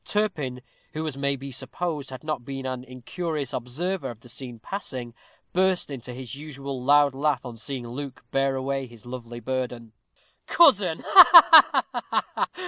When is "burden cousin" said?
9.39-11.03